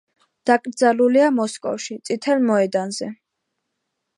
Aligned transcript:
დაკრძალულია 0.49 1.27
მოსკოვში, 1.35 1.99
წითელ 2.09 2.41
მოედანზე. 2.49 3.11